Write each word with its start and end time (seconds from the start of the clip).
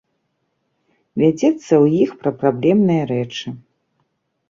Вядзецца 1.23 1.63
ў 1.63 1.85
іх 2.07 2.17
пра 2.25 2.35
праблемныя 2.43 3.03
рэчы. 3.17 3.47